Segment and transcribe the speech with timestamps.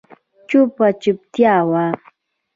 [0.49, 1.85] چوپه چوپتیا وه.